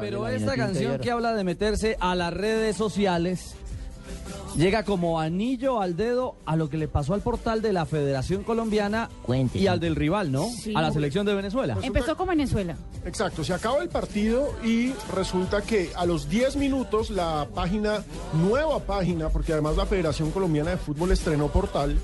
Pero 0.00 0.28
esta 0.28 0.54
canción 0.54 0.98
que 0.98 1.10
habla 1.10 1.34
de 1.34 1.44
meterse 1.44 1.96
a 2.00 2.14
las 2.14 2.32
redes 2.32 2.76
sociales 2.76 3.54
llega 4.56 4.84
como 4.84 5.20
anillo 5.20 5.80
al 5.80 5.96
dedo 5.96 6.36
a 6.46 6.56
lo 6.56 6.68
que 6.68 6.76
le 6.76 6.88
pasó 6.88 7.14
al 7.14 7.20
portal 7.20 7.62
de 7.62 7.72
la 7.72 7.86
Federación 7.86 8.42
Colombiana 8.42 9.08
y 9.54 9.66
al 9.66 9.80
del 9.80 9.96
rival, 9.96 10.32
¿no? 10.32 10.48
A 10.74 10.82
la 10.82 10.92
selección 10.92 11.26
de 11.26 11.34
Venezuela. 11.34 11.76
Empezó 11.82 12.16
con 12.16 12.28
Venezuela. 12.28 12.76
Exacto, 13.04 13.44
se 13.44 13.54
acaba 13.54 13.82
el 13.82 13.88
partido 13.88 14.54
y 14.64 14.92
resulta 15.14 15.62
que 15.62 15.90
a 15.96 16.06
los 16.06 16.28
10 16.28 16.56
minutos 16.56 17.10
la 17.10 17.48
página, 17.54 18.04
nueva 18.34 18.80
página, 18.80 19.28
porque 19.28 19.52
además 19.52 19.76
la 19.76 19.86
Federación 19.86 20.30
Colombiana 20.30 20.70
de 20.70 20.76
Fútbol 20.76 21.12
estrenó 21.12 21.48
portal, 21.48 21.96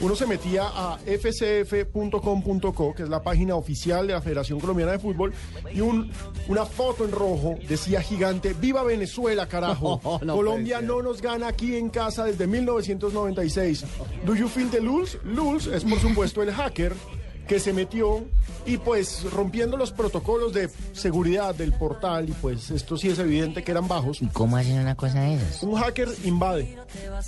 uno 0.00 0.16
se 0.16 0.26
metía 0.26 0.64
a 0.66 0.98
fcf.com.co, 0.98 2.94
que 2.94 3.04
es 3.04 3.08
la 3.08 3.22
página 3.22 3.54
oficial 3.54 4.06
de 4.06 4.12
la 4.12 4.20
Federación 4.20 4.60
Colombiana 4.60 4.92
de 4.92 4.98
Fútbol, 4.98 5.32
y 5.72 5.80
un, 5.80 6.10
una 6.48 6.64
foto 6.64 7.04
en 7.04 7.12
rojo 7.12 7.56
decía 7.68 8.02
gigante, 8.02 8.54
¡Viva 8.54 8.82
Venezuela, 8.82 9.46
carajo! 9.46 10.00
No, 10.04 10.20
no 10.22 10.36
Colombia 10.36 10.80
no 10.80 11.02
nos 11.02 11.22
gana 11.22 11.48
aquí 11.48 11.76
en 11.76 11.83
casa 11.90 12.24
desde 12.24 12.46
1996. 12.46 13.84
¿Do 14.24 14.34
you 14.34 14.48
feel 14.48 14.70
the 14.70 14.80
lulz? 14.80 15.18
Lulz 15.24 15.66
es 15.66 15.84
por 15.84 15.98
supuesto 15.98 16.42
el 16.42 16.52
hacker 16.52 16.92
que 17.46 17.60
se 17.60 17.72
metió 17.72 18.24
y 18.66 18.78
pues 18.78 19.30
rompiendo 19.30 19.76
los 19.76 19.90
protocolos 19.92 20.52
de 20.54 20.70
seguridad 20.92 21.54
del 21.54 21.72
portal 21.74 22.28
y 22.28 22.32
pues 22.32 22.70
esto 22.70 22.96
sí 22.96 23.08
es 23.10 23.18
evidente 23.18 23.62
que 23.62 23.70
eran 23.72 23.86
bajos. 23.88 24.20
¿Cómo 24.32 24.56
hacen 24.56 24.78
una 24.80 24.94
cosa 24.94 25.20
de 25.20 25.34
esas? 25.34 25.62
Un 25.62 25.74
hacker 25.76 26.08
invade, 26.24 26.78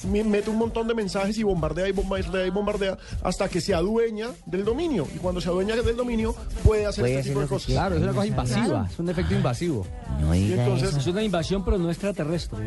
mete 0.05 0.51
un 0.51 0.57
montón 0.59 0.89
de 0.89 0.95
mensajes 0.95 1.37
y 1.39 1.43
bombardea 1.43 1.89
y 1.89 1.93
bombardea 1.93 2.47
y 2.47 2.51
bombardea 2.51 2.97
hasta 3.23 3.49
que 3.49 3.61
se 3.61 3.75
adueña 3.75 4.29
del 4.47 4.65
dominio. 4.65 5.07
Y 5.15 5.19
cuando 5.19 5.41
se 5.41 5.49
adueña 5.49 5.77
del 5.77 5.97
dominio 5.97 6.35
puede 6.65 6.87
hacer 6.87 7.03
Puede 7.03 7.19
este 7.19 7.31
tipo 7.31 7.41
de 7.41 7.47
cosas. 7.47 7.67
Claro, 7.73 7.97
es 7.97 8.03
una 8.03 8.13
cosa 8.13 8.27
invasiva, 8.27 8.89
es 8.91 8.99
un 8.99 9.09
efecto 9.11 9.35
invasivo. 9.35 9.87
No 10.21 10.35
Y 10.35 10.53
entonces 10.53 10.89
eso. 10.91 10.99
Es 10.99 11.07
una 11.07 11.23
invasión, 11.23 11.65
pero 11.65 11.77
no 11.79 11.91
extraterrestre. 11.91 12.59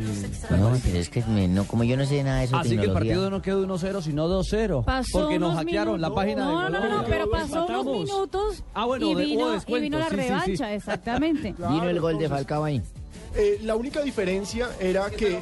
No, 0.52 0.72
pero 0.84 0.98
es 1.00 1.10
que 1.10 1.24
me- 1.26 1.48
no, 1.48 1.64
como 1.66 1.84
yo 1.84 1.98
no 1.98 2.06
sé 2.06 2.24
nada 2.24 2.40
de 2.40 2.46
eso, 2.46 2.58
Así 2.58 2.78
que 2.78 2.86
el 2.86 2.94
partido 2.94 3.30
no 3.30 3.42
quedó 3.42 3.66
1-0, 3.66 4.02
sino 4.04 4.28
2-0. 4.28 4.84
Pasó 4.86 5.08
Porque 5.22 5.40
nos 5.40 5.56
hackearon 5.56 6.00
la 6.00 6.14
página 6.14 6.46
no, 6.46 6.50
de 6.50 6.56
no, 6.56 6.70
no, 6.70 6.70
no, 6.70 6.80
Colombia. 6.82 7.08
pero 7.10 7.30
pasó 7.42 7.66
unos 7.66 7.86
minutos 7.86 8.64
Ah, 8.74 8.86
bueno, 8.86 9.10
y, 9.12 9.16
de- 9.16 9.24
vino, 9.26 9.46
hubo 9.48 9.78
y 9.78 9.82
vino 9.82 10.00
la 10.00 10.10
sí, 10.10 10.16
sí, 10.16 10.22
sí. 10.22 10.28
revancha, 10.30 10.74
exactamente. 10.74 11.56
Vino 11.58 11.90
el 11.90 12.00
gol 12.00 12.18
de 12.18 12.30
Falcao 12.30 12.64
ahí. 12.64 12.82
Eh, 13.36 13.60
la 13.64 13.76
única 13.76 14.02
diferencia 14.02 14.70
era 14.80 15.10
que, 15.12 15.40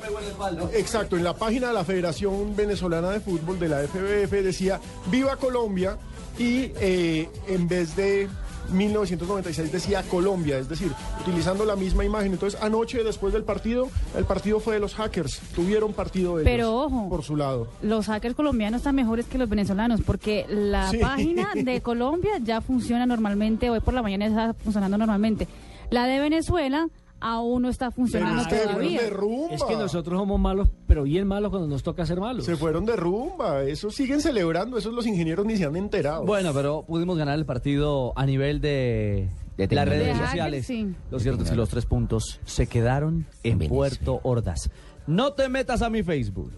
exacto, 0.73 1.15
en 1.15 1.23
la 1.23 1.33
página 1.33 1.67
de 1.69 1.73
la 1.73 1.85
Federación 1.85 2.53
Venezolana 2.55 3.11
de 3.11 3.21
Fútbol, 3.21 3.57
de 3.59 3.69
la 3.69 3.79
FBF, 3.87 4.31
decía 4.43 4.79
Viva 5.09 5.37
Colombia 5.37 5.97
y 6.37 6.71
eh, 6.81 7.29
en 7.47 7.67
vez 7.67 7.95
de 7.95 8.27
1996 8.71 9.71
decía 9.71 10.03
Colombia, 10.03 10.57
es 10.57 10.69
decir, 10.69 10.91
utilizando 11.21 11.65
la 11.65 11.75
misma 11.75 12.03
imagen. 12.05 12.33
Entonces, 12.33 12.59
anoche, 12.61 13.03
después 13.03 13.33
del 13.33 13.43
partido, 13.43 13.89
el 14.15 14.25
partido 14.25 14.59
fue 14.59 14.75
de 14.75 14.79
los 14.79 14.95
hackers, 14.95 15.39
tuvieron 15.55 15.93
partido 15.93 16.39
ellos 16.39 16.49
Pero 16.49 16.75
ojo. 16.75 17.09
por 17.09 17.23
su 17.23 17.35
lado. 17.35 17.67
Los 17.81 18.07
hackers 18.07 18.35
colombianos 18.35 18.79
están 18.79 18.95
mejores 18.95 19.25
que 19.25 19.37
los 19.37 19.49
venezolanos 19.49 20.01
porque 20.05 20.45
la 20.49 20.89
Sí. 20.89 20.97
página 20.97 21.49
de 21.55 21.81
Colombia 21.81 22.31
ya 22.43 22.61
funciona 22.61 23.05
normalmente, 23.05 23.69
hoy 23.69 23.79
por 23.79 23.93
la 23.93 24.01
mañana 24.01 24.25
está 24.27 24.53
funcionando 24.53 24.97
normalmente. 24.97 25.47
La 25.89 26.05
de 26.05 26.19
Venezuela 26.19 26.87
aún 27.19 27.63
no 27.63 27.69
está 27.69 27.87
Pero 27.91 27.95
funcionando 27.95 28.41
es 28.43 28.47
que 28.47 28.55
todavía. 28.57 29.01
de 29.01 29.09
rumba. 29.09 29.55
Es 29.55 29.63
que 29.63 29.75
nosotros 29.75 30.19
somos 30.19 30.39
malos, 30.39 30.69
pero 30.87 31.03
bien 31.03 31.27
malos 31.27 31.49
cuando 31.49 31.67
nos 31.67 31.83
toca 31.83 32.05
ser 32.05 32.19
malos. 32.19 32.45
Se 32.45 32.55
fueron 32.55 32.85
de 32.85 32.95
rumba, 32.95 33.63
eso 33.63 33.89
siguen 33.91 34.21
celebrando, 34.21 34.77
esos 34.77 34.93
los 34.93 35.05
ingenieros 35.07 35.45
ni 35.45 35.57
se 35.57 35.65
han 35.65 35.75
enterado. 35.75 36.25
Bueno, 36.25 36.53
pero 36.53 36.83
pudimos 36.87 37.17
ganar 37.17 37.37
el 37.37 37.45
partido 37.45 38.13
a 38.15 38.25
nivel 38.25 38.61
de, 38.61 39.29
De 39.57 39.67
las 39.75 39.87
redes 39.87 40.17
sociales. 40.17 40.65
sí. 40.67 40.93
Lo 41.11 41.19
cierto 41.19 41.43
es 41.43 41.49
que 41.49 41.55
los 41.55 41.69
tres 41.69 41.85
puntos 41.85 42.39
se 42.45 42.67
quedaron 42.67 43.25
en. 43.43 43.59
Puerto 43.67 44.19
Ordaz. 44.23 44.69
No 45.07 45.33
te 45.33 45.47
metas 45.49 45.81
a 45.81 45.89
mi 45.89 46.03
Facebook. 46.03 46.51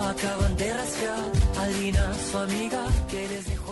Acaban 0.00 0.56
de 0.56 0.72
rascar. 0.74 1.18
Alina, 1.62 2.14
su 2.30 2.38
amiga, 2.38 2.84
que 3.10 3.28
les 3.28 3.46
dejó 3.46 3.67